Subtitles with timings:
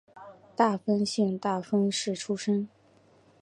[0.55, 2.67] 大分县大分市出身。